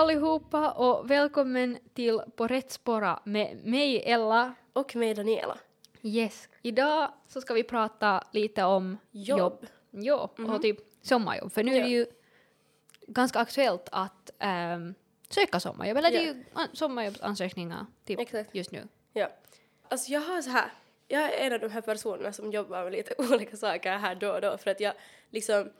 [0.00, 4.54] allihopa och välkommen till På rätt spåra med mig Ella.
[4.72, 5.58] Och med Daniela.
[6.02, 6.48] Yes.
[6.62, 9.38] Idag så ska vi prata lite om Jobb.
[9.38, 9.66] jobb.
[9.90, 11.52] Jo, och typ sommarjobb.
[11.52, 11.84] För nu är Ja.
[11.84, 12.06] det ju
[13.06, 14.94] ganska aktuellt att ehm,
[15.28, 15.96] söka sommarjobb.
[15.96, 16.32] Eller det är Ja.
[16.34, 18.54] ju an- sommarjobbsansökningar typ Exakt.
[18.54, 18.88] just nu.
[19.12, 19.28] Ja.
[19.88, 20.72] Alltså jag har så här,
[21.08, 24.32] jag är en av de här personerna som jobbar med lite olika saker här då
[24.32, 24.94] och då för att jag
[25.30, 25.70] liksom,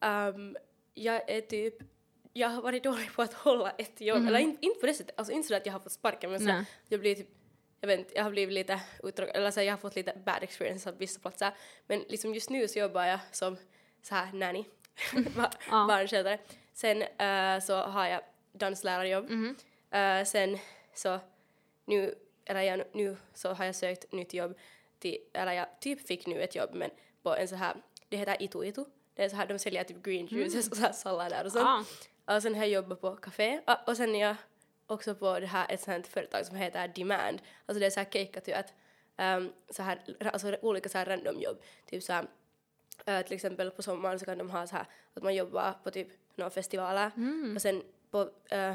[0.00, 0.56] ehm,
[0.94, 1.74] jag är typ,
[2.32, 5.18] jag har varit dålig på att hålla ett jobb, eller in, inte på det sättet,
[5.18, 6.46] alltså inte så att jag har fått sparken men så
[6.88, 7.28] jag blir typ,
[7.80, 10.42] jag vet inte, jag har blivit lite uttråkad, eller så jag har fått lite bad
[10.42, 11.52] experience på vissa platser
[11.86, 13.56] men liksom just nu så jobbar jag som
[14.02, 14.64] så här nanny,
[15.70, 15.86] Ja.
[15.88, 16.38] barnskötare.
[16.72, 18.20] Sen eh, så har jag
[18.52, 19.30] danslärarjobb.
[19.90, 20.58] Eh, sen
[20.94, 21.20] så
[21.84, 24.58] nu, eller jag, nu så har jag sökt nytt jobb
[24.98, 26.90] till, eller jag typ fick nu ett jobb men
[27.22, 27.76] på en så här,
[28.08, 28.84] det heter Itu Itu.
[29.14, 31.66] Det är så här, de säljer typ green juices och så här sallader och sånt.
[31.66, 31.84] Ah.
[32.36, 34.36] Och sen har jag jobbat på café Ah, och sen är jag
[34.86, 37.42] också på det här ett sånt företag som heter Demand.
[37.66, 38.74] Alltså det är så här keikkatyöt.
[39.18, 40.00] Um, så här,
[40.32, 41.56] alltså olika så här random jobb.
[41.86, 42.26] Typ så här,
[43.06, 45.90] eh, till exempel på sommaren så kan de ha så här att man jobbar på
[45.90, 47.10] typ några festivaler
[47.56, 48.74] och sen på, eh,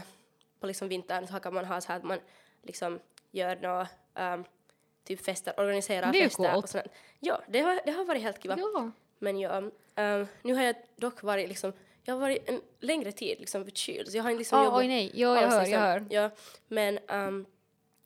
[0.59, 2.19] på liksom vintern så kan man ha så här att man
[2.61, 2.99] liksom
[3.31, 4.43] gör några ehm,
[5.03, 6.63] typ fester, organiserar Det är ju fester coolt.
[6.63, 6.87] och sånt.
[7.19, 8.57] Ja, det har, det har varit helt kiva.
[8.57, 8.91] Ja.
[9.19, 11.73] Men ja, ehm, nu har jag dock varit liksom,
[12.05, 14.87] jag har varit en längre tid liksom förkyld så jag har liksom Ah, jobbat oj
[14.87, 15.71] nej, jo jag hör, liksom.
[15.71, 16.05] jag hör.
[16.09, 16.29] Ja,
[16.67, 17.45] men ehm,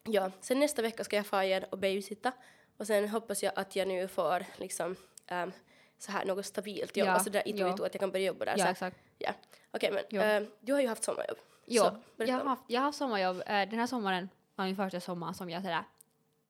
[0.03, 2.31] ja, sen nästa vecka ska jag få igen och babysitta
[2.77, 4.95] och sen hoppas jag att jag nu får liksom
[5.27, 5.52] ehm,
[5.97, 7.70] så här något stabilt jobb, Ja, alltså där itu ja.
[7.86, 8.53] att jag kan börja jobba där.
[8.53, 8.72] så Ja, här.
[8.72, 8.97] exakt.
[9.17, 9.31] Ja,
[9.72, 10.22] okej men Jo.
[10.22, 11.38] ehm, du har ju haft sommarjobb.
[11.66, 13.38] Jo, Så, berätta jag har haft, jag har haft sommarjobb.
[13.38, 15.83] Eh, den här sommaren var min första sommar som jag sådär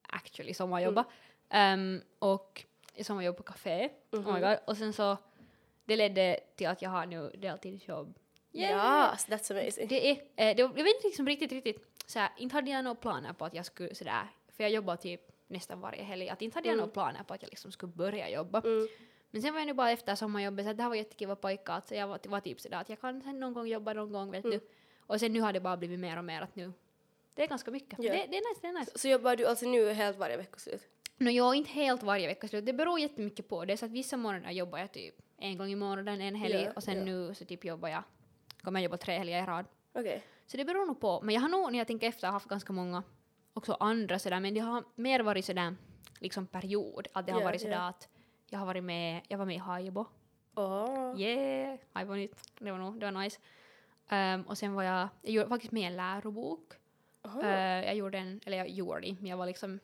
[0.09, 1.05] actually sommarjobba.
[1.49, 3.89] Ehm, och jag sommarjobb på café.
[4.11, 4.57] Oh my god.
[4.67, 5.17] Och sen så
[5.89, 8.19] det ledde till att jag har nu deltidsjobb.
[8.51, 9.87] Ja, so that's amazing.
[9.87, 12.95] Det är, eh, det, jag vet inte liksom riktigt, riktigt såhär, inte hade jag några
[12.95, 16.57] planer på att jag skulle sådär, för jag jobbar typ nästan varje helg, att inte
[16.57, 18.61] hade jag några planer på att jag liksom skulle börja jobba.
[18.61, 18.87] Mm.
[19.31, 21.77] Men sen var jag nu bara efter sommarjobbet så att det här var jättekiva pojkar,
[21.77, 24.11] att så jag var, var typ sådär att jag kan sen någon gång jobba någon
[24.11, 24.59] gång vet du.
[24.99, 26.73] Och sen nu har det bara blivit mer och mer att nu,
[27.35, 27.99] det är ganska mycket.
[27.99, 28.11] Ja.
[28.11, 28.91] Det, det är nice, det är nice.
[28.95, 30.81] Så jobbar du alltså nu helt varje veckoslut?
[31.17, 33.65] No, jag inte helt varje vecka slut, det beror jättemycket på.
[33.65, 36.61] Det är så att vissa morgnar jobbar jag typ en gång i månaden, en helg,
[36.63, 37.03] Ja, och sen ja.
[37.05, 38.03] nu så typ jobbar jag,
[38.61, 39.65] kommer jag jobba tre helger i rad.
[39.93, 40.23] Okej.
[40.47, 41.21] Så det beror nog på.
[41.21, 43.03] Men jag har nog, när jag tänker efter, haft ganska många
[43.53, 45.75] också andra sådär, men det har mer varit sådär
[46.19, 47.07] liksom period.
[47.13, 48.09] Att det har Ja, varit sådär att
[48.49, 50.05] jag har varit med, jag var med i Haibo.
[50.55, 51.13] Åh.
[51.21, 52.41] Yeah, Haibo nytt.
[52.59, 53.39] Det var nog, det var nice.
[54.09, 56.73] Ehm, och sen var jag, jag gjorde faktiskt med en lärobok.
[57.21, 57.41] Aha.
[57.43, 59.79] Eh, jag gjorde en, eller jag gjorde det, men jag var liksom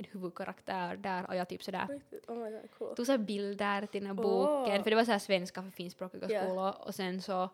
[0.00, 2.00] en huvudkaraktär där och jag typ sådär.
[2.28, 2.96] Oh god, cool.
[2.96, 5.70] tog så här bilder till den här boken, för det var så här svenska för
[5.70, 6.44] finskspråkiga Ja.
[6.44, 7.48] skolor och sen så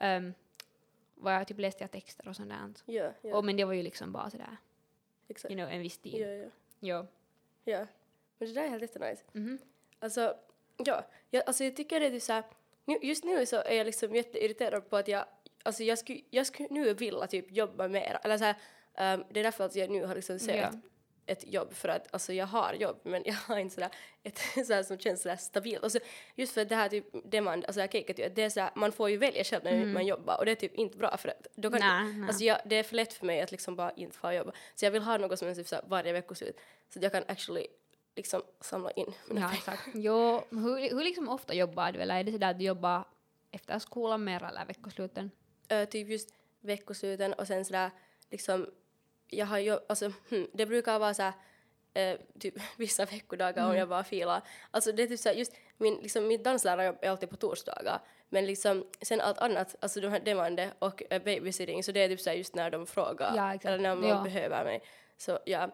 [0.00, 0.34] um,
[1.14, 2.94] var jag typ läste jag texter och sånt där.
[2.94, 3.36] Ja, ja.
[3.36, 4.56] Och, men det var ju liksom bara sådär,
[5.28, 5.52] Exakt.
[5.52, 6.14] you know, en viss tid.
[6.14, 7.06] Ja, ja.
[7.64, 7.86] Ja.
[8.38, 9.22] Men det där är helt jättenice.
[9.32, 9.58] Mhm.
[9.98, 10.36] Alltså,
[10.76, 11.04] ja.
[11.30, 12.44] Jag, alltså jag tycker det är så här,
[12.84, 15.24] nu, just nu så är jag liksom jätteirriterad på att jag,
[15.62, 18.18] alltså jag skulle, jag skulle nu vilja typ jobba mer.
[18.24, 18.56] Eller så här,
[18.94, 20.76] ehm, det är därför att jag nu har liksom sökt.
[21.26, 23.90] Ett jobb för att alltså jag har jobb men jag har inte sådär
[24.22, 25.82] ett sådär som känns sådär stabilt.
[25.84, 25.98] Och så,
[26.34, 29.10] just för det här typ demand, alltså jag kejkat ju, det är sådär, man får
[29.10, 31.70] ju välja själv när man jobbar och det är typ inte bra för att då
[31.70, 32.28] kan, Nej, nej.
[32.28, 34.52] alltså jag, det är för lätt för mig att liksom bara inte få jobba.
[34.74, 36.56] Så jag vill ha något som är typ såhär varje veckoslut
[36.88, 37.66] så att jag kan actually
[38.16, 39.80] liksom samla in mina Ja, pengar.
[39.94, 41.98] Jo, hur, hur liksom ofta jobbar du?
[42.00, 43.04] Eller är det sådär att du jobbar
[43.50, 45.30] efter skolan mer eller veckosluten?
[45.68, 47.90] Ö, typ just veckosluten och sen sådär
[48.30, 48.70] liksom,
[49.28, 51.32] jag har ju, alltså hm, det brukar vara såhär
[51.94, 54.42] eh, typ vissa veckodagar om jag bara filar.
[54.70, 58.46] Alltså det är typ såhär just, min, liksom, mitt danslärarjobb är alltid på torsdagar men
[58.46, 62.20] liksom sen allt annat, alltså de här demande och uh, babysitting så det är typ
[62.20, 64.22] såhär just när de frågar Ja, eller när man Ja.
[64.22, 64.82] behöver mig.
[65.16, 65.70] Så ja,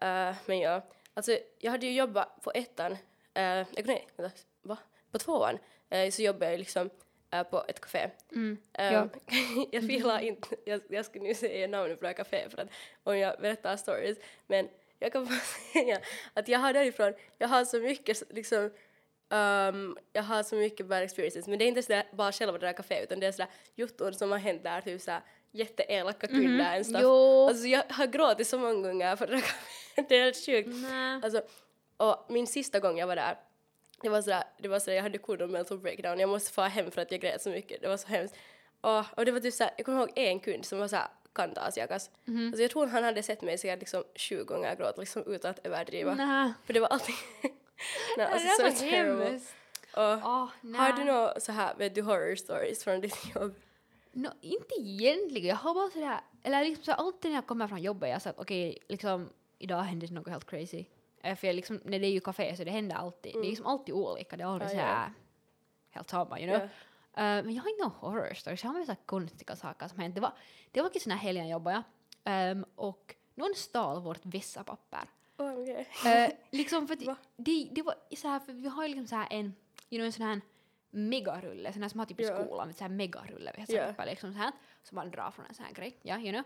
[0.00, 0.82] Eh, men ja,
[1.14, 2.98] alltså jag hade ju jobbat på ettan, uh,
[3.34, 4.30] nej, vänta,
[4.62, 4.76] va?
[5.12, 5.58] På tvåan
[5.90, 6.90] eh, så jobbade jag liksom
[7.30, 8.10] eh, på ett café.
[8.32, 8.58] Mm.
[8.78, 9.08] Eh, Ja.
[9.72, 12.68] jag filar inte, jag, jag skulle nu säga namnet på det här café för att
[13.02, 14.68] om jag berättar stories, men
[14.98, 15.38] jag kan bara
[15.72, 16.00] säga
[16.34, 18.70] att jag har därifrån, jag har så mycket liksom
[19.32, 22.66] Um, jag har så mycket bad experiences men det är inte sådär bara själva det
[22.66, 26.76] där caféet utan det är sådär juttor som har hänt där, typ såhär jätteelaka kunder
[26.76, 27.00] and stuff.
[27.02, 27.48] Jo.
[27.48, 30.68] Alltså jag har gråtit så många gånger för det där caféet, det är helt sjukt.
[30.68, 31.20] Nej.
[31.22, 31.42] Alltså,
[31.96, 33.36] och min sista gång jag var där,
[34.02, 36.90] det var sådär, det var sådär jag hade kudden mental breakdown, jag måste få hem
[36.90, 38.34] för att jag grät så mycket, det var så hemskt.
[38.80, 42.10] Och, och det var typ såhär, jag kommer ihåg en kund som var såhär kantasiakas.
[42.24, 42.46] Mhm.
[42.46, 45.66] Alltså jag tror han hade sett mig säkert liksom 20 gånger gråta liksom utan att
[45.66, 46.14] överdriva.
[46.14, 46.52] Nej.
[46.64, 47.14] För det var alltid...
[47.42, 47.52] Nej,
[48.16, 49.24] Det alltså så var terrible.
[49.24, 49.54] hemskt.
[49.94, 53.54] Och Åh, har du några så här, vet du, horror stories från ditt jobb?
[54.12, 55.48] No, inte egentligen.
[55.48, 58.30] Jag har bara sådär, eller liksom så alltid när jag kommer från jobbet, jag sa
[58.30, 60.84] att okej, liksom idag hände det något helt crazy.
[61.20, 63.50] Eh, För jag liksom, när det är ju café så det händer alltid, det är
[63.50, 64.78] liksom alltid olika, det är aldrig Mm.
[64.80, 65.12] Ja, såhär ja.
[65.90, 66.68] helt samma, you know.
[67.14, 67.20] Ja.
[67.22, 69.88] Eh, men jag har inte någon horror stories, jag har mest så här konstiga saker
[69.88, 70.14] som hänt.
[70.14, 70.32] Det var,
[70.70, 71.82] det var faktiskt den här helgen jobbade jag
[72.24, 75.10] Ehm, och någon stal vårt Vessapapper.
[75.38, 75.88] Oh, okej.
[76.06, 77.16] Eh, liksom för Va?
[77.36, 79.44] det, det var så här, för vi har ju liksom så här en,
[79.90, 80.40] you know, en sån här
[80.90, 82.44] megarulle, sån här som man har typ i Ja.
[82.44, 84.06] skolan, så här megarulle, yeah.
[84.06, 84.52] liksom så här,
[84.82, 86.44] som man drar från en sån här grej, ja, you know.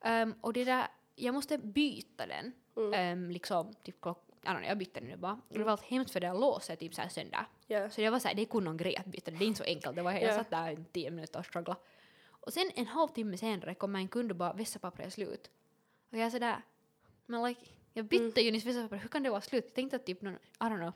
[0.00, 2.94] Ehm, och det där, jag måste byta den, Mm.
[2.94, 5.40] ehm, liksom typ klock, I don't know, jag bytte den nu bara.
[5.48, 7.46] Och det var allt hemskt för det låset typ så här sönder.
[7.66, 7.90] Ja.
[7.90, 9.64] Så det var så här, det kunde någon grej att byta, det är inte så
[9.64, 10.34] enkelt, det var, jag Ja.
[10.34, 11.80] satt där i tio minuter och strugglade.
[12.28, 15.50] Och sen en halvtimme senare kommer en kund och bara vässapappret är slut.
[16.10, 16.62] Och jag är sådär,
[17.26, 17.60] men like,
[17.92, 18.44] jag bytte Mm.
[18.46, 19.64] ju nyss vässapapper, hur kan det vara slut?
[19.64, 20.92] Jag tänkte att typ någon, I don't know.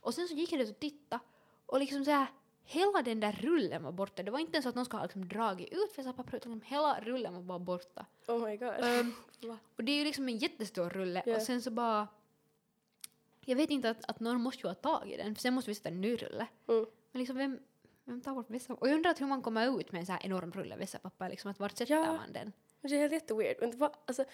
[0.00, 1.22] Och sen så gick jag dit och tittade
[1.66, 2.26] och liksom såhär,
[2.70, 4.22] hela den där rullen var borta.
[4.22, 7.00] Det var inte ens så att någon skulle ha liksom dragit ut vässapappret utan hela
[7.00, 8.06] rullen var bara borta.
[8.26, 8.68] Oh my god.
[8.84, 9.14] Ehm,
[9.48, 9.58] Va?
[9.76, 11.36] och det är ju liksom en jättestor rulle Ja.
[11.36, 12.08] och sen så bara
[13.44, 15.74] jag vet inte att, att någon måste ju ha tagit den för sen måste vi
[15.74, 16.46] sätta en ny rulle.
[16.68, 16.86] Mm.
[17.12, 17.58] Men liksom vem,
[18.04, 18.74] vem tar bort vässa?
[18.74, 21.28] Och jag undrar att hur man kommer ut med en så här enorm rulle vässapapper
[21.30, 22.12] liksom att vart sätter Ja.
[22.12, 22.52] man den?
[22.80, 23.56] Det är helt jätteweird.
[23.60, 23.92] Men va?
[24.06, 24.24] Alltså,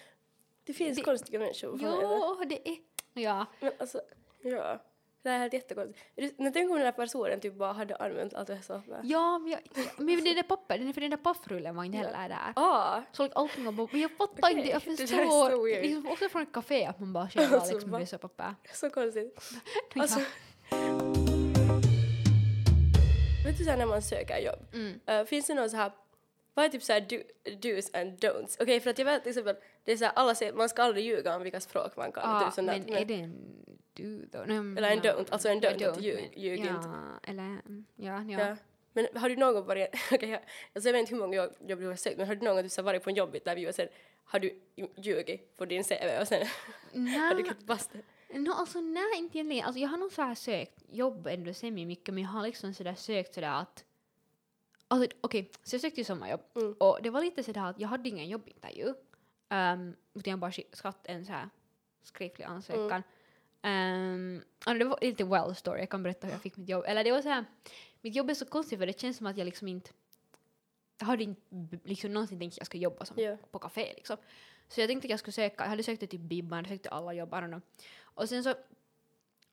[0.63, 1.77] det finns Det- konstiga människor.
[1.77, 1.83] det?
[1.83, 2.77] Ja, det är...
[3.13, 3.45] Ja.
[3.59, 4.01] Men alltså,
[4.41, 4.79] ja.
[5.25, 5.99] Det här är jättekonstigt.
[6.15, 8.61] Är det- Men tänk om den där personen typ bara hade använt allt det här
[8.61, 9.01] soppar.
[9.03, 9.59] Ja, men, jag,
[9.97, 12.53] men det där papper, den- för den där paffrullen var inte heller där.
[12.55, 13.01] Ah!
[13.11, 15.49] Så like, allting var bara, men jag fattar Okej, inte, jag det där är förstår.
[15.49, 17.99] så liksom, också från ett café att man bara själv har Alltså, liksom va?
[17.99, 18.55] vässapapper.
[18.73, 19.39] Så konstigt.
[19.95, 20.19] Alltså,
[23.45, 24.59] vet du så här när man söker jobb?
[24.73, 24.99] Mm.
[25.05, 25.91] Eh, finns det någon så här,
[26.55, 27.15] vad är typ så här do,
[27.45, 28.57] do's and don'ts?
[28.59, 30.83] Okej, för att jag vet till exempel, det är så här, alla säger man ska
[30.83, 32.23] aldrig ljuga om vilka språk man kan.
[32.29, 32.83] Ja, typ sånt där.
[32.87, 34.43] men är det en du då?
[34.47, 36.89] Nej, men Eller en ja, don't, alltså en don't, att ljug- men- ljug ja, inte.
[37.31, 37.57] Eller,
[37.95, 38.39] ja, ja.
[38.47, 38.55] Ja.
[38.93, 40.39] Men har du någon varit, okej, jag,
[40.73, 41.35] alltså jag vet inte hur många
[41.67, 43.75] jobb du har sökt, men har du någon gång här varit på en jobbintervju och
[43.75, 43.87] sen
[44.25, 44.61] har du
[44.95, 46.47] ljugit på din CV och sen
[46.93, 47.97] har du gått basta?
[48.33, 49.65] no, alltså nej, inte egentligen.
[49.65, 52.73] Alltså jag har nog så här sökt jobb ändå semi mycket, men jag har liksom
[52.73, 53.85] sådär sökt sådär att
[54.95, 56.73] Alltså okej, så jag sökte ju sommarjobb Mm.
[56.79, 58.87] och det var lite sådär att jag hade ingen jobbintervju.
[59.49, 61.49] Um, utan jag bara skatt en så här
[62.03, 63.03] skriftlig ansökan.
[63.63, 66.83] Um, alltså det var lite well story, jag kan berätta hur jag fick mitt jobb.
[66.87, 67.45] Eller det var så här,
[68.01, 69.89] mitt jobb är så konstigt för det känns som att jag liksom inte
[70.99, 71.41] jag hade inte
[71.83, 73.37] liksom någonsin tänkt att jag skulle jobba som Ja.
[73.51, 74.17] på café liksom.
[74.67, 76.89] Så jag tänkte att jag skulle söka, jag hade sökt till typ Bibban, jag sökte
[76.89, 77.61] alla jobb, I don't know.
[78.01, 78.53] Och sen så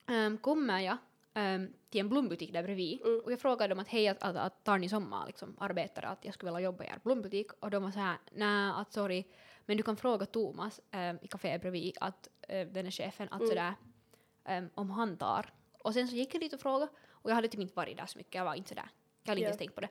[0.08, 0.96] um, kommer jag
[1.34, 3.20] um, till en blombutik där bredvid Mm.
[3.24, 6.24] och jag frågade dem att hej, att, att, att tar ni sommar liksom, arbetare, att
[6.24, 9.24] jag skulle vilja jobba i er blombutik och de var så här, nej, att sorry,
[9.66, 13.40] men du kan fråga Thomas um, i kaféet bredvid, att uh, den är chefen, att
[13.40, 13.48] Mm.
[13.48, 13.74] sådär,
[14.58, 15.52] um, om han tar.
[15.78, 18.06] Och sen så gick jag dit och frågade och jag hade typ inte varit där
[18.06, 18.88] så mycket, jag var inte sådär,
[19.22, 19.48] jag hade inte Ja.
[19.48, 19.88] ens tänkt på det.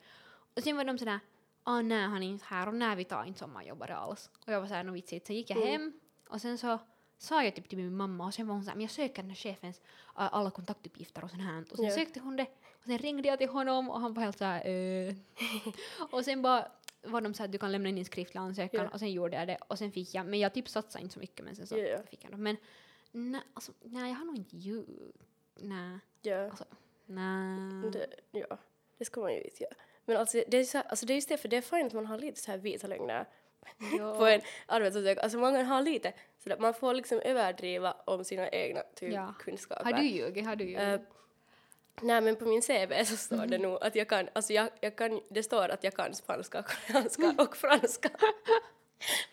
[0.55, 1.19] Och sen var de sådär,
[1.63, 4.29] ah nej han är inte här och nej vi tar inte sommarjobbare alls.
[4.45, 5.27] Och jag var såhär, nå vitsigt.
[5.27, 5.69] Sen gick jag Mm.
[5.69, 5.99] hem
[6.29, 6.79] och sen så
[7.21, 9.29] sa jag typ till min mamma och sen var hon såhär, men jag söker den
[9.29, 9.83] här chefens uh,
[10.35, 11.63] alla kontaktuppgifter och sånt här.
[11.71, 11.91] Och sen Ja.
[11.91, 12.45] sökte hon det
[12.79, 15.15] och sen ringde jag till honom och han var helt såhär, eh.
[16.11, 16.67] Och sen bara
[17.03, 18.89] var de såhär, du kan lämna in din skriftliga ansökan Ja.
[18.93, 21.19] och sen gjorde jag det och sen fick jag, men jag typ satsade inte så
[21.19, 21.97] mycket men sen så ja.
[22.09, 22.37] fick jag det.
[22.37, 22.57] Men
[23.11, 25.11] nej, alltså, nej jag har nog inte ljug,
[25.59, 26.43] nej, Ja.
[26.49, 26.65] alltså,
[27.05, 27.91] nej.
[27.91, 28.57] Det, ja,
[28.97, 29.73] det ska man ju inte göra.
[30.05, 31.87] Men alltså det är, så här, alltså det är just det, för det är fint
[31.87, 33.25] att man har lite så här vita lögner
[33.97, 34.15] Ja.
[34.17, 35.23] på en arbetsansökan.
[35.23, 36.13] Alltså man har lite
[36.43, 39.33] sådär, man får liksom överdriva om sina egna typ, Ja.
[39.39, 39.83] kunskaper.
[39.85, 40.45] Har du ljugit?
[40.45, 40.79] Har du ljugit?
[40.79, 40.99] Eh,
[42.01, 44.95] nej men på min CV så står det nog att jag kan, alltså jag, jag
[44.95, 48.09] kan, det står att jag kan spanska, koreanska och franska.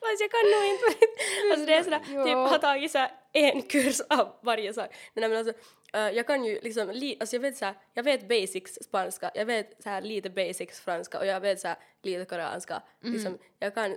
[0.00, 1.06] Fast jag kan nog inte,
[1.50, 4.94] alltså det är sådär, typ har tagit såhär en kurs av varje sak.
[5.14, 5.52] Nej men alltså,
[5.92, 9.46] eh, jag kan ju liksom, li, alltså jag vet såhär, jag vet basics spanska, jag
[9.46, 12.82] vet såhär lite basics franska och jag vet såhär lite koreanska.
[13.02, 13.14] Mm.
[13.14, 13.96] Liksom, jag kan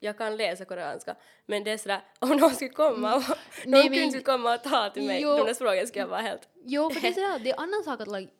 [0.00, 3.36] jag kan läsa koreanska, men det är sådär, om någon skulle komma och någon
[3.66, 5.36] Nej, men- kunde skulle komma och ta till mig Jo.
[5.36, 7.82] de där språken skulle jag vara helt Jo, för det är sådär, det är annan
[7.84, 8.32] sak att like,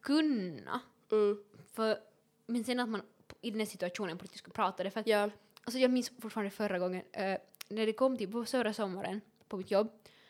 [0.00, 0.80] kunna,
[1.12, 1.38] Mm.
[1.74, 1.98] för,
[2.46, 3.02] men sen att man
[3.40, 5.30] i den här situationen på riktigt skulle prata det, för att, Ja.
[5.64, 9.56] alltså jag minns fortfarande förra gången, eh, när det kom till, på förra sommaren på
[9.56, 9.88] mitt jobb,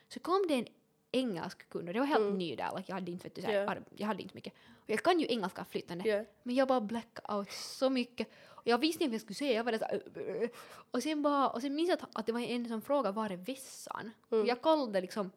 [0.09, 0.67] så kom det en
[1.13, 3.67] engelsk kund och det var helt ny där, like, jag hade inte, vet du, såhär,
[3.67, 4.53] ar- jag hade inte mycket.
[4.85, 6.25] Och jag kan ju engelska flytande, Ja.
[6.43, 8.29] men jag bara blackade out så mycket.
[8.69, 10.51] Jag visste inte vad jag skulle säga, jag var där såhär,
[10.91, 13.31] och sen bara, och sen minns jag att, att det var en som frågade var
[13.31, 14.11] är vässan?
[14.33, 14.47] Mm.
[14.47, 15.31] Jag kallade liksom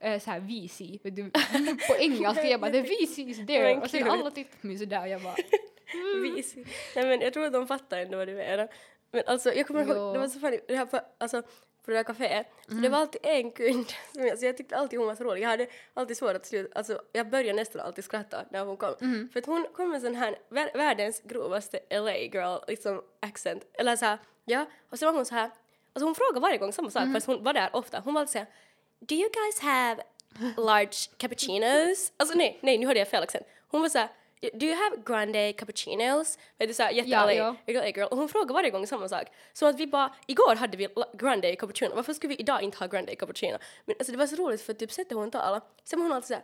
[0.00, 1.30] äh, såhär VC, vet du,
[1.88, 5.00] på engelska, jag bara the VC is there, och sen alla tittade på mig sådär
[5.00, 5.36] och jag bara
[6.22, 6.54] Vis.
[6.96, 8.68] Nej men jag tror att de fattar ändå vad du menar.
[9.10, 11.42] Men alltså jag kommer ihåg, det var så funny, det här på, alltså
[11.84, 12.44] på det där kaféet.
[12.68, 15.24] Så det var alltid en kund som jag, så jag tyckte alltid hon var så
[15.24, 15.42] rolig.
[15.42, 18.94] Jag hade alltid svårt att sluta, alltså jag började nästan alltid skratta när hon kom.
[19.32, 23.62] För att hon kom med sån här vär, världens grovaste LA girl liksom accent.
[23.72, 25.50] Eller så här, ja, och så var hon så här,
[25.92, 28.00] alltså hon frågade varje gång samma sak fast hon var där ofta.
[28.04, 28.46] Hon var alltid såhär,
[29.00, 30.02] do you guys have
[30.56, 32.12] large cappuccinos?
[32.16, 33.46] Alltså nej, nej nu hörde jag fel accent.
[33.68, 34.08] Hon var såhär,
[34.42, 36.38] do you have grande cappuccinos?
[36.58, 38.06] Vet du såhär jätte Ja, LA girl.
[38.10, 39.26] Och hon frågade varje gång samma sak.
[39.52, 42.86] Så att vi bara, igår hade vi grande cappuccino, varför skulle vi idag inte ha
[42.86, 43.58] grande cappuccino?
[43.84, 46.28] Men alltså det var så roligt för typ sättet hon talade, sen var hon alltid
[46.28, 46.42] såhär,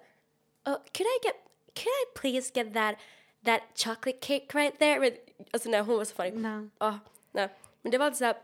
[0.69, 1.37] uh, could I get,
[1.75, 2.97] could I please get that,
[3.45, 5.00] that chocolate cake right there?
[5.00, 5.12] Men,
[5.50, 6.31] alltså nej, hon var så funny.
[6.31, 6.69] Nej.
[6.78, 6.95] Ah,
[7.33, 7.49] nej.
[7.83, 8.37] Men det var alltid såhär,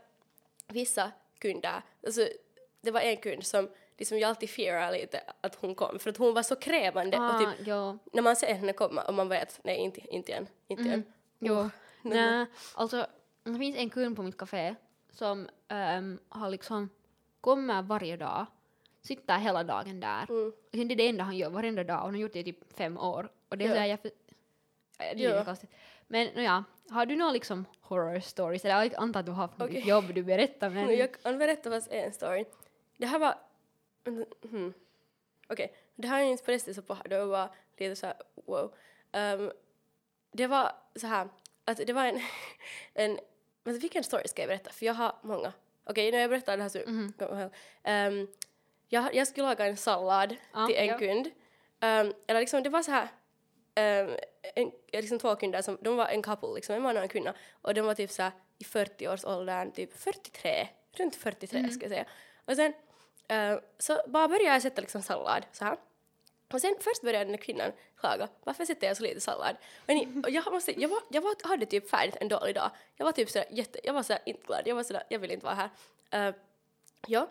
[0.67, 2.27] vissa kunder, alltså
[2.81, 6.17] det var en kund som liksom jag alltid fearade lite att hon kom för att
[6.17, 7.97] hon var så krävande och Ah, typ jo.
[8.13, 11.03] när man ser henne komma och man vet nej inte, inte igen, inte igen.
[11.39, 11.69] Jo.
[12.01, 13.07] Nej, alltså
[13.43, 14.75] det finns en kund på mitt café
[15.11, 16.89] som ehm, har liksom
[17.41, 18.45] kommer varje dag,
[19.01, 20.25] sitter hela dagen där.
[20.29, 20.47] Mm.
[20.47, 22.39] Och sen det är det enda han gör varenda dag och han har gjort det
[22.39, 23.29] i typ fem år.
[23.49, 23.73] Och det är Ja.
[23.75, 24.07] såhär, jag för...
[24.07, 24.13] äh,
[25.17, 25.45] Det är Ja.
[25.45, 25.69] konstigt.
[26.07, 28.65] Men no, ja, har du några liksom horror stories?
[28.65, 29.89] Eller jag antar att du har från ditt Okej.
[29.89, 30.97] jobb du berättar men...
[30.97, 32.45] Jag kan berätta fast en story.
[32.97, 33.35] Det här var...
[34.05, 34.73] Hmm.
[35.47, 38.73] Okej, det här är inte förresten så på det var lite så här wow.
[39.13, 39.51] Um,
[40.31, 41.29] det var så här
[41.65, 42.21] att det var en...
[42.93, 43.19] en
[43.63, 44.71] men vilken story ska jag berätta?
[44.71, 45.53] För jag har många.
[45.83, 46.79] Okej, när jag berättar det här så...
[48.09, 48.27] Um,
[48.89, 50.97] jag, jag skulle laga en sallad Ja, till en ja.
[50.97, 51.27] kund.
[51.27, 53.07] Um, eller liksom det var så här...
[54.03, 54.15] Um,
[54.55, 57.33] en, liksom två kunder som, de var en couple liksom, en man och en kvinna.
[57.61, 62.05] Och de var typ så här i 40-årsåldern, typ 43, runt 43 ska jag säga.
[62.45, 62.73] Och sen
[63.27, 65.77] eh, så bara började jag sätta liksom sallad så här.
[66.53, 69.55] Och sen först började den där kvinnan klaga, varför sätter jag så lite sallad?
[69.87, 72.71] Ni, och jag, måste, jag, var, jag var, hade typ färdigt en dålig dag.
[72.95, 75.31] Jag var typ sådär jätte, jag var sådär inte glad, jag var sådär, jag vill
[75.31, 75.69] inte vara här.
[76.29, 76.35] Eh,
[77.07, 77.27] ja,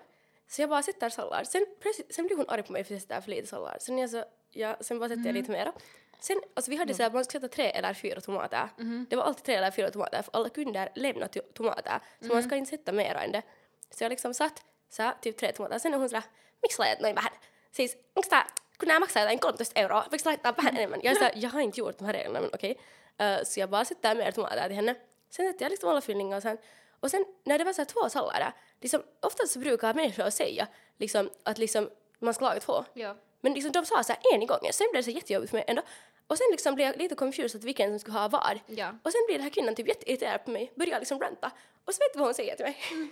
[0.48, 1.46] så jag bara sätter sallad.
[1.46, 3.82] Sen, plötsligt- sen blir hon arg på mig för att jag sätter för lite sallad.
[3.82, 5.72] Sen, jag så, ja, sen bara sätter jag lite mera.
[6.20, 8.68] Sen, alltså vi hade såhär, man skulle sätta tre eller fyra tomater.
[9.10, 12.00] Det var alltid tre eller fyra tomater för alla kunder lämnade to- tomater.
[12.20, 13.42] Så man ska inte sätta mera än det.
[13.90, 15.78] Så jag liksom satt såhär, typ tre tomater.
[15.78, 16.22] Sen hon sådär,
[16.62, 17.32] miksi laitat noin vähän?
[17.72, 18.46] Siis, onks tää,
[18.78, 21.00] kun nää maksaa jotain 13 euroa, miksi laittaa vähän enemmän?
[21.02, 22.78] Jag, är såhär, jag har inte gjort de här reglerna men okej.
[23.18, 24.94] Eh, så jag bara sätter mer tomater till henne.
[25.30, 26.58] Sen sätter jag liksom alla fyllningar och sen,
[27.00, 30.66] och sen när det var såhär två sallader, liksom, oftast så brukar människor säga
[30.98, 32.84] liksom, att liksom, man ska laga två.
[32.94, 33.16] Ja.
[33.40, 35.56] Men liksom, de sa så här en i gången, sen blev det så jättejobbigt för
[35.56, 35.82] mig ändå.
[36.26, 38.60] Och sen liksom blev jag lite confused att vilken som skulle ha vad.
[38.66, 38.88] Ja.
[39.02, 41.50] Och sen blir den här kvinnan typ jätteirriterad på mig, börjar liksom ranta.
[41.84, 42.76] Och så vet du vad hon säger till mig?
[42.90, 43.10] Hon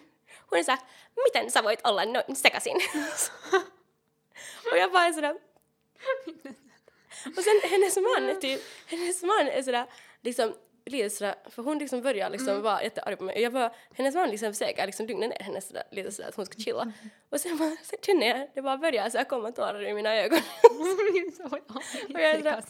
[0.50, 0.80] är såhär,
[1.24, 2.80] miten sä voit olla noin sekaisin?
[4.70, 5.36] och jag bara sådär...
[7.36, 9.86] och sen hennes man typ, hennes man är sådär
[10.22, 10.54] liksom
[10.92, 13.40] lite sådär, för hon liksom börjar liksom vara jättearg på mig.
[13.40, 16.46] Jag bara, hennes man liksom försöker liksom lugna ner henne sådär, lite sådär att hon
[16.46, 16.92] ska chilla.
[17.30, 20.38] Och sen, bara, sen känner jag, det bara börjar såhär komma tårar i mina ögon.
[22.14, 22.62] Och jag är sådär,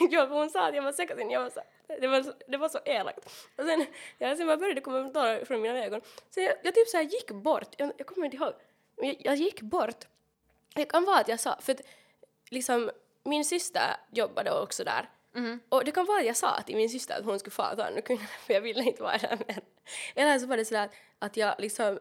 [0.10, 1.60] ja, för hon sa att jag var sekaisin, jag var så,
[2.00, 3.26] det, var så, det var så elakt.
[3.56, 3.86] Och sen,
[4.18, 6.00] ja, sen bara började det komma tårar från mina ögon.
[6.30, 8.52] Så jag, jag typ såhär gick bort, jag, jag kommer inte ihåg,
[8.96, 10.04] jag, jag gick bort.
[10.74, 11.80] Det kan vara att jag sa, för att
[12.50, 12.90] liksom
[13.24, 15.08] min syster jobbade också där.
[15.68, 18.00] Och det kan vara att jag sa till min syster att hon skulle få ta
[18.00, 19.66] kunna, för jag ville inte vara där med henne.
[20.14, 21.98] Eller så var det sådär att, att jag liksom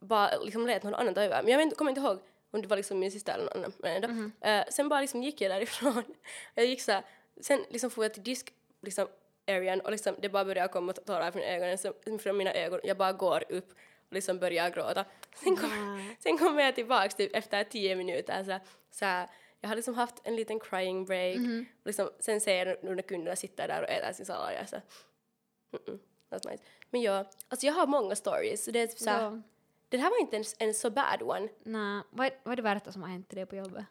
[0.00, 1.42] bara liksom lät någon annan ta över.
[1.42, 2.18] Men jag vet, kommer inte ihåg
[2.50, 3.72] om det var liksom min syster eller någon annan.
[3.78, 4.30] Men ändå.
[4.40, 6.02] Eh, sen bara liksom gick jag därifrån.
[6.54, 7.02] jag gick såhär,
[7.40, 9.08] sen liksom får jag till disk, liksom
[9.46, 12.80] arean och liksom det bara började komma tårar från ögonen, så, från mina ögon.
[12.82, 13.70] Jag bara går upp
[14.08, 15.04] och liksom börjar gråta.
[15.34, 15.70] Sen, kom,
[16.18, 18.58] sen kommer jag tillbaks typ efter tio minuter så,
[18.90, 19.28] så här,
[19.62, 21.36] jag har liksom haft en liten crying break.
[21.80, 24.54] Och liksom, sen ser jag nu när kunderna sitter där och äter sin sallad.
[24.54, 26.00] Jag så, mm
[26.30, 26.62] -mm, nice.
[26.90, 28.64] Men ja, alltså jag har många stories.
[28.64, 29.42] Så det är typ så här, Ja.
[29.88, 31.48] Den här var inte en, en så bad one.
[31.62, 33.84] Nej, vad, är- vad är det värsta som har hänt till dig på jobbet?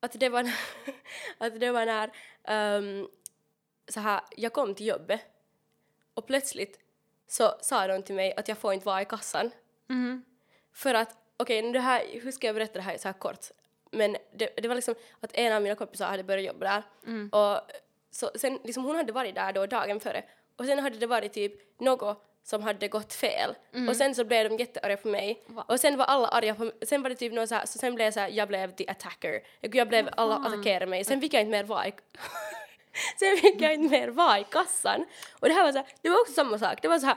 [0.00, 0.58] Att det var, när-
[1.38, 2.12] att det var när
[2.44, 3.08] ehm,
[3.88, 5.20] så här, jag kom till jobbet
[6.14, 6.80] och plötsligt
[7.26, 9.50] så sa de till mig att jag får inte vara i kassan.
[9.86, 10.24] Mhm.
[10.72, 13.46] För att, okej, det här, hur ska jag berätta det här så här kort?
[13.90, 16.82] Men det, det var liksom att en av mina kompisar hade börjat jobba där.
[17.30, 17.60] Och
[18.10, 20.22] så, sen, liksom hon hade varit där då dagen före.
[20.56, 23.54] Och sen hade det varit typ något som hade gått fel.
[23.88, 25.42] Och sen så blev de jättearga på mig.
[25.46, 25.64] Va?
[25.68, 26.74] Och sen var alla arga på mig.
[26.82, 28.72] Sen var det typ något så här, så sen blev jag så här, jag blev
[28.74, 29.40] the attacker.
[29.60, 31.04] Jag, blev, alla attackerade mig.
[31.10, 31.92] Sen fick jag inte mer vara i,
[33.18, 35.06] sen fick jag inte mer vara i kassan.
[35.32, 36.82] Och det här var så här, det var också samma sak.
[36.82, 37.16] Det var så här,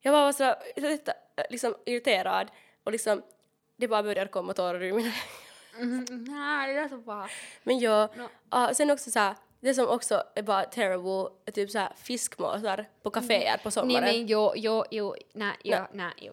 [0.00, 1.12] jag var så, så
[1.50, 2.50] liksom irriterad
[2.84, 3.22] och liksom
[3.76, 5.12] det bara började komma tårar ur mina
[5.78, 7.28] Mhm, Nej, det är så bra.
[7.62, 8.28] Men jag, No.
[8.50, 13.10] ja, sen också såhär, det som också är bara terrible är typ såhär fiskmåsar på
[13.10, 14.04] kaféer på Nej sommaren.
[14.04, 16.32] men jo, jo, jo, nej, jo, nej, jo.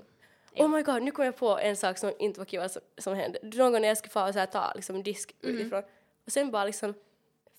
[0.63, 3.13] Oh my god, nu kom jag på en sak som inte var kul som, som
[3.15, 3.39] hände.
[3.43, 5.55] Någon gång när jag skulle få så här, ta liksom, disk Mm.
[5.55, 5.83] utifrån
[6.25, 6.93] och sen bara liksom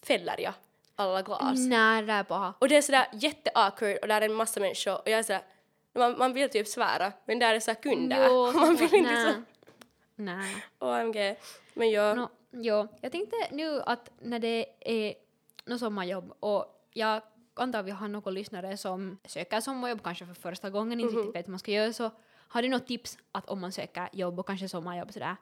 [0.03, 0.53] fäller jag
[0.97, 1.59] alla glas.
[1.59, 2.55] Nej, det är paha.
[2.59, 5.43] Och det är sådär jätte-awkward och där är en massa människor och jag är sådär,
[5.99, 8.29] man, man vill typ svära men där är så här kunder.
[8.29, 9.35] Jo, man vill inte nej.
[9.35, 9.43] så,
[10.17, 10.65] Nej.
[10.79, 11.37] OMG.
[11.75, 15.15] Men ja, No, jo, jag tänkte nu att när det är
[15.65, 17.23] något sommarjobb och jag
[17.55, 21.47] antar vi har några lyssnare som söker sommarjobb kanske för första gången, inte riktigt vet
[21.47, 22.11] hur man ska göra så
[22.49, 25.37] har du något tips att om man söker jobb och kanske sommarjobb sådär,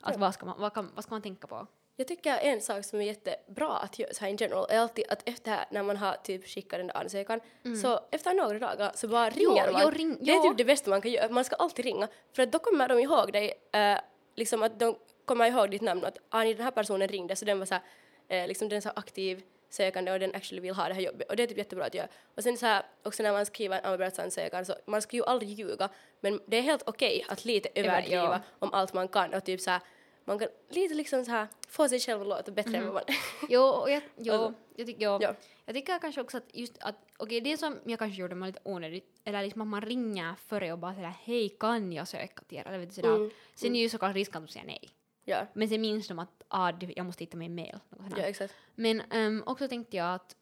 [0.00, 0.18] att Ja.
[0.20, 1.66] vad, ska man, vad, kan, vad ska man tänka på?
[2.02, 5.04] Jag tycker en sak som är jättebra att göra så här in general är alltid
[5.08, 7.40] att efter när man har typ skickat den där ansökan
[7.82, 9.82] så efter några dagar så bara ringer man.
[9.82, 9.82] Mm.
[9.84, 10.42] jo, ring- det är jo.
[10.42, 12.98] typ det bästa man kan göra, man ska alltid ringa för att då kommer de
[12.98, 13.98] ihåg dig, eh,
[14.34, 17.58] liksom att de kommer ihåg ditt namn att ah, den här personen ringde så den
[17.58, 17.82] var så här,
[18.28, 21.30] eh, liksom den är så aktiv sökande och den actually vill ha det här jobbet
[21.30, 22.08] och det är typ jättebra att göra.
[22.36, 25.50] Och sen så här också när man skriver en arbetsansökan så man ska ju aldrig
[25.50, 25.88] ljuga
[26.20, 28.40] men det är helt okej att lite överdriva ja.
[28.58, 29.80] om allt man kan och typ så här
[30.24, 33.02] man kan lite liksom så här få sig själv att låta bättre än vad man
[33.48, 35.18] Jo, och jag, jo, Alltså, jag, tycker, jo.
[35.20, 35.34] ja.
[35.64, 38.60] jag tycker kanske också att just att, okej det som jag kanske gjorde var lite
[38.64, 42.58] onödigt, eller liksom att man ringer före och bara sådär hej kan jag söka till
[42.58, 43.16] er, eller vet du sådär.
[43.16, 44.90] Mm, Sen är ju såklart risken att de säger nej.
[45.24, 47.78] Ja, Men sen minns de att ah, jag måste hitta min mail.
[48.16, 48.54] ja exakt.
[48.74, 50.36] Men ehm, också tänkte jag att,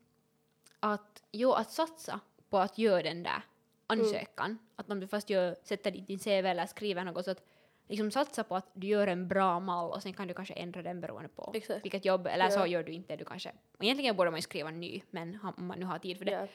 [0.81, 2.21] att, jo, att satsa
[2.51, 3.43] på att göra den där
[3.87, 4.59] ansökan.
[4.77, 7.43] Att om du först gör, sätter dit din CV eller skriver något så att
[7.91, 10.83] liksom satsa på att du gör en bra mall och sen kan du kanske ändra
[10.83, 11.85] den beroende på Exakt.
[11.85, 12.67] vilket jobb, eller så Ja.
[12.67, 15.79] gör du inte, du kanske, egentligen borde man ju skriva en ny, men om man
[15.79, 16.31] nu har tid för det.
[16.33, 16.47] Ja.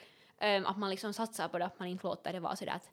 [0.46, 2.90] Ehm, att man liksom satsar på det, att man inte låter det vara sådär att,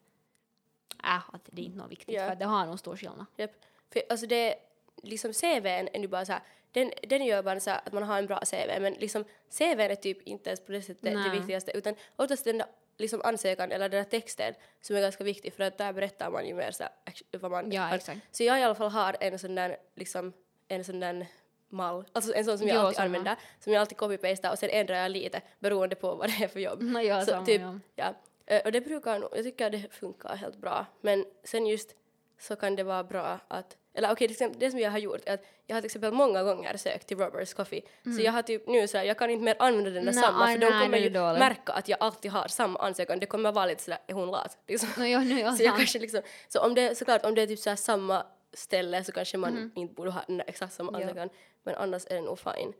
[1.04, 2.28] äh, att det är inte något viktigt, Ja.
[2.28, 3.26] för det har nog stor skillnad.
[3.36, 3.50] Japp.
[3.92, 4.54] För alltså det,
[5.02, 8.18] liksom CVn är nu bara så här, den, den gör bara så att man har
[8.18, 11.30] en bra CV, men liksom CVn är typ inte ens på det sättet det Nej.
[11.30, 12.66] viktigaste, utan oftast den där
[12.98, 16.46] liksom ansökan eller den där texten som är ganska viktig för att där berättar man
[16.46, 16.92] ju mer så här,
[17.38, 18.20] vad man Ja, exakt.
[18.30, 20.32] Så jag i alla fall har en sån där liksom,
[20.68, 21.26] en sån där
[21.68, 23.06] mall, alltså en sån som jag Jo, alltid samma.
[23.06, 26.48] använder, som jag alltid copy-pastar och sen ändrar jag lite beroende på vad det är
[26.48, 26.82] för jobb.
[26.82, 27.62] No, ja, Så samma, typ,
[27.94, 28.14] ja.
[28.46, 28.60] ja.
[28.64, 30.86] Och det brukar nog, jag tycker det funkar helt bra.
[31.00, 31.94] Men sen just
[32.38, 35.34] så kan det vara bra att, eller okej, exempel det som jag har gjort är
[35.34, 37.82] att jag har till exempel många gånger sökt till Roberts Coffee.
[38.16, 40.22] Så jag har typ nu så här, jag kan inte mer använda den där Nej,
[40.22, 41.38] samma för de kommer ju dåligt.
[41.38, 43.18] märka att jag alltid har samma ansökan.
[43.18, 44.58] Det kommer vara lite sådär, är hon lat?
[44.66, 44.88] Liksom.
[44.96, 45.76] No, jo, no, Så jag sant.
[45.76, 49.12] kanske liksom, så om det, såklart om det är typ så här samma ställe så
[49.12, 51.00] kanske man inte borde ha den där exakt samma Mhm.
[51.00, 51.06] Ja.
[51.06, 51.30] ansökan.
[51.62, 52.72] Men annars är det nog fine.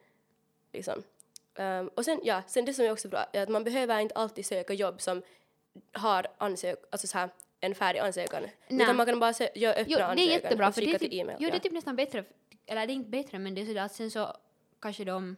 [0.72, 1.02] Liksom.
[1.56, 4.14] Ehm, och sen, ja, sen det som är också bra är att man behöver inte
[4.14, 5.22] alltid söka jobb som
[5.92, 7.28] har ansök, alltså så här,
[7.66, 8.42] en färdig ansökan.
[8.68, 8.82] Nej.
[8.84, 10.86] Utan man kan bara sö- göra öppna Jo, det är ansökan jättebra och för det
[10.86, 11.36] skicka är, typ, till e-mail.
[11.40, 12.24] jo, det är typ nästan bättre,
[12.66, 14.36] eller det är inte bättre men det är sådär att sen så
[14.80, 15.36] kanske de,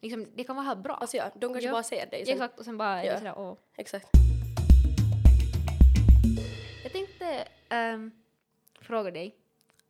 [0.00, 0.94] liksom det kan vara helt bra.
[0.94, 1.72] Alltså ja, de kanske Ja.
[1.72, 2.24] bara ser dig.
[2.26, 2.32] Sen.
[2.34, 3.12] Exakt, och sen bara är Ja.
[3.12, 3.54] det sådär åh.
[3.76, 4.06] Exakt.
[6.82, 8.10] Jag tänkte ehm,
[8.80, 9.34] fråga dig,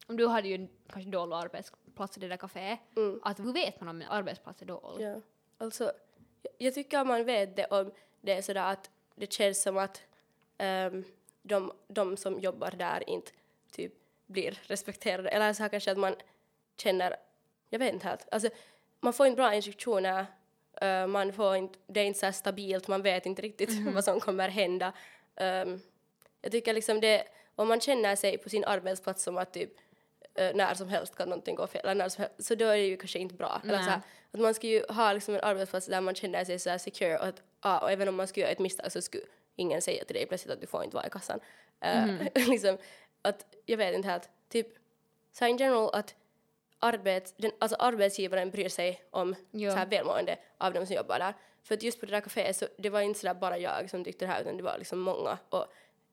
[0.06, 3.20] om du hade ju kanske dålig arbetsplats i det där kaféet, Mm.
[3.22, 5.06] att hur vet man om en arbetsplats är dålig?
[5.06, 5.20] Ja.
[5.58, 5.84] Alltså,
[6.42, 10.02] jag, jag tycker man vet det om det är sådär att det känns som att
[10.60, 11.04] ehm,
[11.42, 13.32] de, de som jobbar där inte
[13.70, 13.92] typ
[14.26, 15.28] blir respekterade.
[15.28, 16.14] Eller så här kanske att man
[16.76, 17.16] känner,
[17.70, 18.28] jag vet inte helt.
[18.30, 18.48] Alltså,
[19.00, 20.26] man får inte bra instruktioner,
[20.80, 24.04] eh, man får inte, det är inte så här stabilt, man vet inte riktigt vad
[24.04, 24.92] som kommer hända.
[25.36, 25.80] Ehm,
[26.42, 29.72] jag tycker liksom det, om man känner sig på sin arbetsplats som att typ
[30.34, 32.76] eh, när som helst kan någonting gå fel, eller när som helst, så då är
[32.76, 33.60] det ju kanske inte bra.
[33.64, 36.58] Eller så här, att man ska ju ha liksom en arbetsplats där man känner sig
[36.58, 39.02] så här secure och, att, ah, och även om man skulle göra ett misstag så
[39.02, 39.24] skulle
[39.56, 41.40] ingen säga till dig plötsligt att du får inte vara i kassan.
[41.80, 42.06] Eh,
[42.48, 42.78] liksom,
[43.22, 44.66] att, jag vet inte helt, typ
[45.32, 46.14] så in general att
[46.78, 49.70] arbets, den, alltså arbetsgivaren bryr sig om Ja.
[49.70, 51.34] så här välmående av de som jobbar där.
[51.62, 53.90] För att just på det där kaféet så det var inte så där bara jag
[53.90, 55.66] som tyckte det här utan det var liksom många och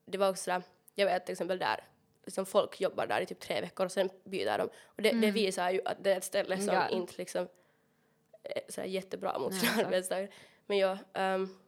[0.04, 0.62] det var också sådär,
[0.94, 1.84] jag vet till exempel där
[2.24, 5.30] liksom folk jobbar där i typ tre veckor och sen byter de och det, det
[5.30, 6.74] visar ju att det är ett ställe som Mm.
[6.82, 6.88] Ja.
[6.88, 7.48] inte liksom
[8.42, 9.86] är så här jättebra mot sina exakt.
[9.86, 10.28] arbetsdagar.
[10.66, 11.58] Men ja, ehm,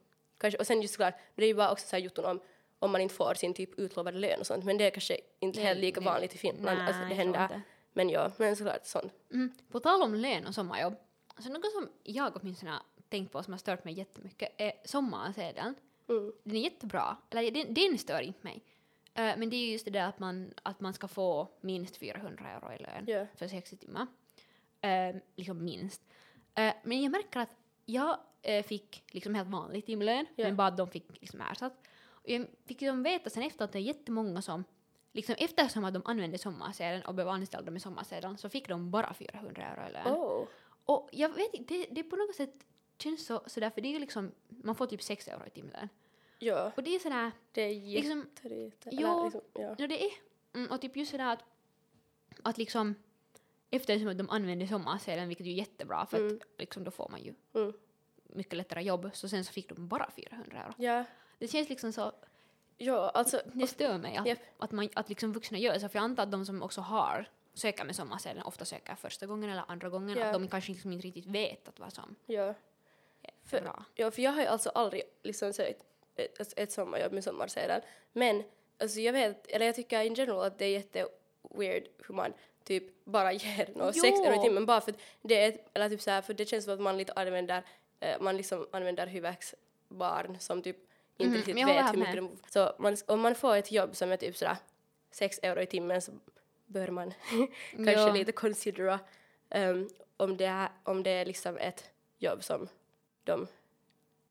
[0.40, 2.40] kanske, och sen just såklart, det är ju bara också så här jotton om
[2.82, 5.60] om man inte får sin typ utlovade lön och sånt men det är kanske inte
[5.60, 7.42] helt lika vanligt i Finland, Nej, alltså det händer.
[7.42, 7.60] inte.
[7.92, 9.12] Men ja, men såklart sånt.
[9.32, 9.52] Mm.
[9.70, 10.94] På tal om lön och sommarjobb,
[11.34, 15.74] alltså något som jag åtminstone har tänkt på som har stört mig jättemycket är sommarsedeln.
[16.08, 16.32] Mm.
[16.44, 18.62] Den är jättebra, eller den, den stör inte mig.
[19.14, 22.44] Eh, men det är just det där att man, att man ska få minst 400
[22.50, 23.26] euro i lön Ja.
[23.36, 24.06] för 60 timmar.
[24.80, 26.02] Eh, liksom minst.
[26.54, 30.44] Eh, men jag märker att jag eh, fick liksom helt vanlig timlön, Ja.
[30.44, 31.72] men bara de fick liksom ersatt.
[32.08, 34.64] Och jag fick liksom veta sen efter att det är jättemånga som
[35.12, 39.14] Liksom eftersom att de använde sommarsedeln och blev anställda med sommarsedeln så fick de bara
[39.14, 40.06] 400 euro i lön.
[40.14, 40.46] Oh.
[40.84, 42.54] Och jag vet inte, det, det på något sätt
[42.98, 45.88] känns så, sådär för det är ju liksom, man får typ 6 euro i timlön.
[46.38, 48.26] Ja, Och det är sådär, det är liksom,
[48.90, 49.24] jo.
[49.24, 49.68] Liksom, ja.
[49.78, 50.10] no det är,
[50.54, 51.44] mm, och typ just sådär att,
[52.42, 52.94] att liksom
[53.70, 56.36] eftersom att de använder sommarsedeln, vilket är ju jättebra för Mm.
[56.36, 57.72] att liksom då får man ju Mm.
[58.34, 60.72] Mycket lättare jobb, så sen så fick de bara 400 euro.
[60.78, 61.04] Ja,
[61.38, 62.12] Det känns liksom så,
[62.76, 64.38] ja, alltså, det stör mig att, Japp.
[64.58, 67.28] att, man, att liksom vuxna gör så, för jag antar att de som också har
[67.54, 70.26] söker med sommarsedeln ofta söker första gången eller andra gången, Ja.
[70.26, 72.42] att de kanske liksom inte riktigt vet att vad som ja.
[72.42, 72.54] är
[73.44, 73.84] För- bra.
[73.94, 75.82] Ja, för jag har ju alltså aldrig liksom sökt
[76.16, 77.80] ett, ett, ett sommarjobb med sommarsedel.
[78.12, 78.42] Men
[78.78, 81.06] alltså jag vet, eller jag tycker in general att det är jätte
[81.54, 82.32] weird hur man
[82.64, 86.00] typ bara ger något sex euro i timmen bara för att det är eller typ
[86.00, 87.62] så här, för det känns som att man lite använder,
[88.20, 90.76] man liksom använder hyväksbarn som typ
[91.16, 93.56] inte Mhm, riktigt men jag håller vet hur mycket de, Så man, om man får
[93.56, 94.56] ett jobb som är typ sådär
[95.10, 96.12] sex euro i timmen så
[96.66, 97.12] bör man
[97.70, 98.12] kanske Ja.
[98.12, 99.00] lite considera
[99.54, 102.68] um, om, det är, om det är liksom ett jobb som
[103.24, 103.46] de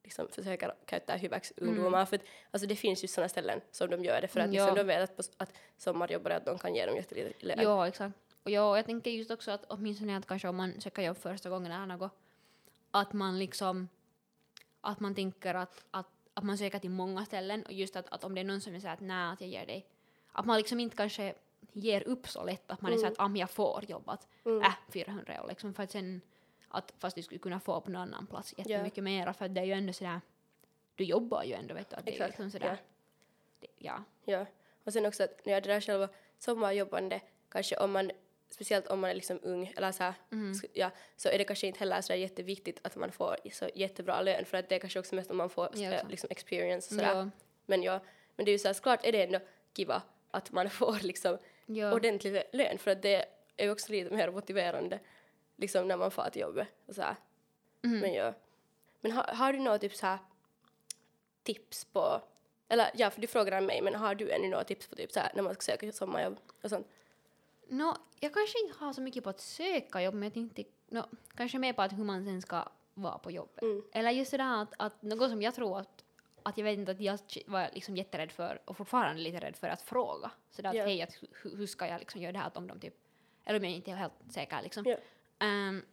[0.04, 2.06] liksom försöker käyttää hyväksi ungdomar.
[2.06, 4.68] För att, alltså det finns ju sådana ställen som de gör det för att liksom,
[4.68, 4.76] Ja.
[4.76, 7.60] de vet att, på, att sommarjobbare att de kan ge dem jättelite lön.
[7.62, 8.14] Ja, exakt.
[8.44, 11.50] Och ja, jag tänker just också att åtminstone att kanske om man söker jobb första
[11.50, 12.12] gången eller något,
[12.92, 13.90] att man liksom,
[14.82, 18.24] att man tänker att, att, att man söker till många ställen och just att, att
[18.24, 19.88] om det är någon som säger att nej, att jag ger dig,
[20.32, 21.34] att man liksom inte kanske
[21.74, 24.28] ger upp så lätt att man är så att ah, men jag får jobb, att
[24.46, 24.62] Mm.
[24.62, 26.22] äh, 400 euro liksom, för att sen,
[26.68, 29.62] att fast du skulle kunna få på någon annan plats jättemycket mera, för att det
[29.62, 30.22] är ju ändå sådär,
[30.96, 32.78] du jobbar ju ändå vet du, att det är liksom sådär, ja.
[33.60, 34.04] det, ja.
[34.26, 34.46] Ja.
[34.84, 38.12] Och sen också att när jag det där själva sommarjobbande, kanske om man,
[38.50, 40.54] speciellt om man är liksom ung eller så här, Mm.
[40.74, 44.46] ja, så är det kanske inte heller så jätteviktigt att man får så jättebra lön
[44.46, 47.16] för att det är kanske också mest om man får Ja, liksom experience och sådär.
[47.16, 47.30] Ja,
[47.66, 48.00] Men ja,
[48.36, 49.40] men det är ju så här, såklart är det ändå
[49.74, 51.94] kiva att man får liksom ja.
[51.94, 53.26] ordentlig lön för att det
[53.58, 55.00] är ju också lite mer motiverande
[55.56, 57.16] liksom när man får till jobbet och så här.
[57.82, 58.00] Mhm.
[58.00, 58.34] Men ja.
[59.02, 60.18] Men har, har du några typ så
[61.44, 62.22] tips på
[62.72, 65.20] eller ja, för du frågar mig, men har du ännu några tips på typ så
[65.20, 66.88] här när man ska söka sommarjobb och sånt?
[67.70, 71.06] Nå, jag kanske inte har så mycket på att söka jobb, men jag tänkte nå,
[71.36, 73.62] kanske mer på att hur man sen ska vara på jobbet.
[73.62, 73.84] Mm.
[73.92, 76.04] Eller just det där att, att något som jag tror att,
[76.44, 79.68] att jag vet inte att jag var liksom jätterädd för och fortfarande lite rädd för
[79.68, 80.32] att fråga.
[80.52, 80.84] Så där att Ja.
[80.84, 82.96] hej, att, hur, hur ska jag liksom göra det här att om de typ,
[83.46, 84.84] eller om jag inte är helt säker liksom.
[84.86, 84.98] Ja.
[85.40, 85.86] Ehm,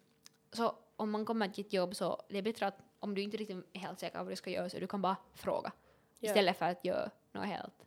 [0.52, 3.36] så om man kommer till ett jobb så det är bättre att om du inte
[3.36, 5.72] riktigt är helt säker på vad du ska göra så du kan bara fråga.
[6.18, 6.28] Ja.
[6.30, 7.85] Istället för att göra något helt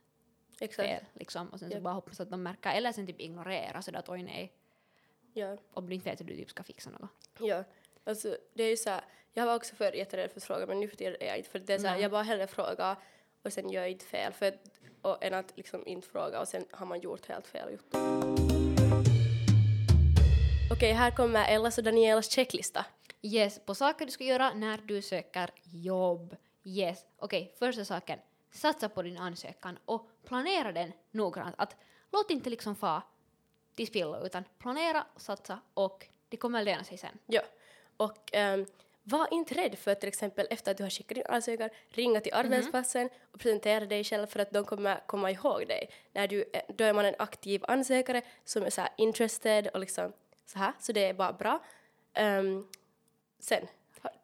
[0.62, 0.88] Exakt.
[0.90, 1.82] fel liksom och sen så Ja.
[1.82, 4.54] bara hoppas att de märker eller sen typ ignorera sådär att oj nej
[5.34, 5.58] Ja.
[5.74, 7.10] om du inte vet hur du typ ska fixa något.
[7.40, 7.64] Ja.
[8.04, 9.02] Alltså det är ju så här,
[9.34, 11.50] jag var också förr jätterädd för att fråga men nu för tiden är jag inte
[11.50, 12.96] för det är så här, jag bara hellre frågar
[13.44, 14.54] och sen gör jag inte fel för
[15.02, 17.98] och, än att liksom inte fråga och sen har man gjort helt fel juttu.
[20.72, 22.86] Okej, här kommer Ellas och Danielas checklista.
[23.22, 26.36] Yes, på saker du ska göra när du söker jobb.
[26.64, 28.20] Yes, okej, första saken.
[28.52, 31.56] Satsa på din ansökan och planera den noggrant.
[31.58, 31.76] Att
[32.12, 33.02] låt inte liksom få
[33.76, 37.18] till spillo utan planera, satsa och det kommer löna sig sen.
[37.26, 37.42] Ja.
[37.98, 38.66] Och ehm,
[39.04, 42.20] var inte rädd för att till exempel efter att du har skickat din ansökan ringa
[42.22, 45.90] till arbetsplatsen och presentera dig själv för att de kommer komma ihåg dig.
[46.14, 49.80] När du, är- då är man en aktiv ansökare som är så här interested och
[49.80, 50.14] liksom
[50.46, 51.60] så här, så det är bara bra.
[52.14, 52.68] Ehm,
[53.40, 53.68] sen,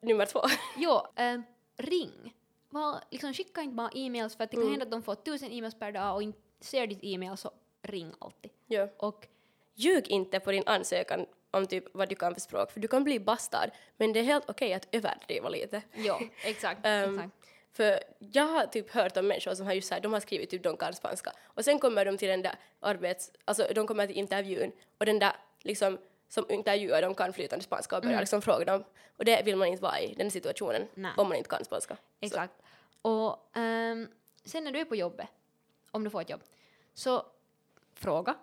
[0.02, 0.42] nummer två.
[0.78, 1.44] Jo, ehm,
[1.78, 2.35] ring.
[2.76, 4.72] Var, liksom, skicka inte bara e-mails för att det kan Mm.
[4.72, 8.14] hända att de får tusen e-mails per dag och inte ser ditt e-mail så ring
[8.20, 8.52] alltid.
[8.68, 8.88] ja.
[8.98, 9.28] Och
[9.78, 13.04] Ljug inte på din ansökan om typ vad du kan för språk, för du kan
[13.04, 15.82] bli bastad, men det är helt okej att överdriva lite.
[15.94, 16.80] jo, exakt.
[16.86, 17.34] Ehm, exakt.
[17.72, 20.50] För jag har typ hört om människor som har just så här, de har skrivit
[20.50, 24.08] typ de kan spanska och sen kommer de till den där arbets, alltså de kommer
[24.08, 25.34] till intervjun och den där
[25.64, 25.98] liksom
[26.36, 28.84] som intervjuar de kan flytande spanska och börjar liksom fråga dem
[29.18, 31.12] och det vill man inte vara i den situationen Nej.
[31.18, 31.98] om man inte kan spanska.
[32.20, 32.54] Exakt.
[33.02, 34.08] Och ehm,
[34.44, 35.28] sen när du är på jobbet,
[35.92, 36.42] om du får ett jobb,
[36.94, 37.26] så
[37.94, 38.36] fråga,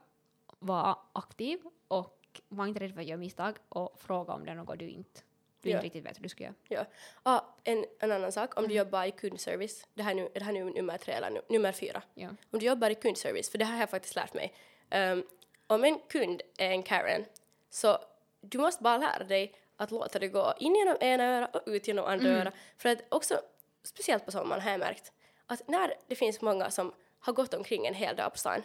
[0.59, 4.55] var aktiv och var inte rädd för att göra misstag och fråga om det är
[4.55, 5.21] något du inte,
[5.61, 5.77] du Ja.
[5.77, 6.55] inte riktigt vet hur du ska göra.
[6.69, 6.85] Ja.
[7.23, 10.43] Ah, en, en annan sak, om du jobbar i kundservice, det här är nu, det
[10.43, 12.03] här är nu nummer tre eller nu, nummer fyra.
[12.15, 12.29] Ja.
[12.51, 14.53] Om du jobbar i kundservice, för det här har jag faktiskt lärt mig.
[14.91, 15.25] Ehm,
[15.67, 17.25] om en kund är en Karen,
[17.73, 17.99] så
[18.41, 21.89] du måste bara lära dig att låta det gå in genom ena örat och ut
[21.89, 22.55] genom andra örat.
[22.79, 23.41] För att också,
[23.83, 25.13] speciellt på sommaren har jag märkt,
[25.47, 28.63] att när det finns många som har gått omkring en hel dag på stan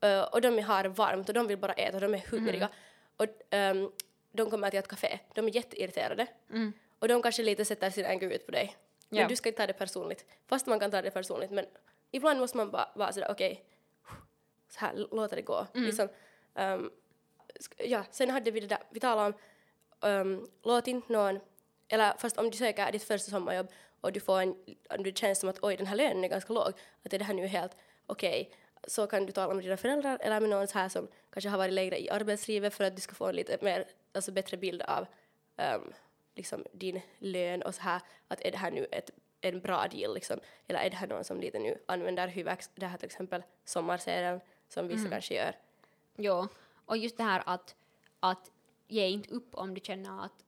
[0.00, 2.68] eh, och de har varmt och de vill bara äta och de är hungriga
[3.16, 3.90] och ehm,
[4.32, 6.72] de kommer till ett café, de är jätteirriterade Mm.
[6.98, 8.76] och de kanske lite sätter sin anger ut på dig.
[9.08, 9.28] Men Ja.
[9.28, 10.24] du ska inte ta det personligt.
[10.46, 11.50] Fast man kan ta det personligt.
[11.50, 11.66] Men
[12.10, 13.64] ibland måste man bara vara sådär okej,
[14.68, 15.66] så här låta det gå.
[15.74, 16.08] Liksom,
[16.54, 16.90] ehm, sk-
[17.78, 19.34] ja, sen hade vi det där, vi talade
[20.00, 21.40] om um, låt inte någon,
[21.88, 23.68] eller fast om du söker ditt första sommarjobb
[24.00, 24.54] och du får en,
[24.98, 27.34] det känns som att oj den här lönen är ganska låg, att är det här
[27.34, 28.50] nu helt okej,
[28.86, 31.58] så kan du tala med dina föräldrar eller med någon så här som kanske har
[31.58, 34.82] varit längre i arbetslivet för att du ska få en lite mer, alltså bättre bild
[34.82, 35.06] av
[35.74, 35.92] um,
[36.34, 40.14] liksom din lön och så här, att är det här nu ett, en bra deal
[40.14, 43.42] liksom, eller är det här någon som lite nu använder Hyvax, det här till exempel
[43.64, 45.10] sommarserien som vissa Mm.
[45.10, 45.54] kanske gör.
[46.16, 46.48] Ja,
[46.90, 47.74] och just det här att,
[48.20, 48.50] att
[48.88, 50.44] ge inte upp om du känner att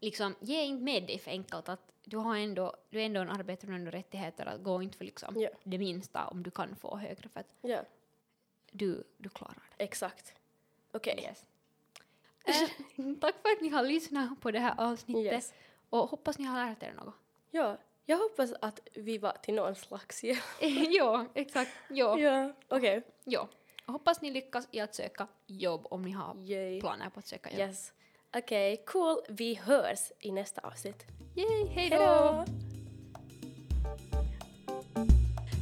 [0.00, 3.30] liksom, ge inte med dig för enkelt att du har ändå, du är ändå en
[3.30, 5.48] arbetare ändå rättigheter att gå inte för liksom Ja.
[5.64, 7.82] det minsta om du kan få högre för att Ja,
[8.70, 9.84] du, du klarar det.
[9.84, 10.34] exakt.
[10.92, 11.18] Okej.
[11.22, 11.44] Yes.
[12.44, 12.68] Eh,
[13.20, 15.54] tack för att ni har lyssnat på det här avsnittet Yes.
[15.90, 17.14] och hoppas ni har lärt er något.
[17.50, 20.44] Ja, jag hoppas att vi var till någon slags hjälp.
[20.90, 21.70] ja, exakt.
[21.88, 22.18] Ja.
[22.18, 23.02] Ja, okej.
[23.24, 23.48] ja.
[23.88, 26.80] Hoppas ni lyckas i att söka jobb om ni har Yay.
[26.80, 27.58] planer på att söka jobb.
[27.60, 27.92] Yes.
[28.36, 29.16] Okej, cool.
[29.28, 31.06] Vi hörs i nästa avsnitt.
[31.34, 32.44] Yay, hej då!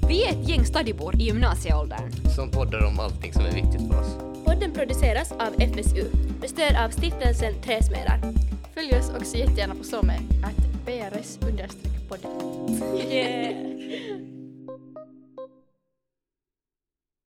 [0.09, 2.13] Vi är ett gäng stadibor i gymnasieåldern.
[2.37, 4.45] Som poddar om allting som är viktigt för oss.
[4.45, 6.05] Podden produceras av FSU
[6.41, 8.21] med stöd av stiftelsen Träsmedar.
[8.75, 12.31] Följ oss också jättegärna på SOME, att brs-podden.
[13.13, 14.34] Yeah.